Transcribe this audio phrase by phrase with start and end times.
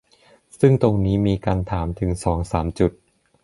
[0.59, 2.91] ซึ่งตรงนี้มีการถามถึงสองสามจุด